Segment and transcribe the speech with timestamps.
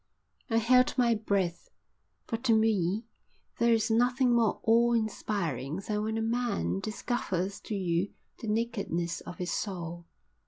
[0.49, 1.69] I held my breath,
[2.25, 3.05] for to me
[3.59, 8.09] there is nothing more awe inspiring than when a man discovers to you
[8.39, 10.07] the nakedness of his soul.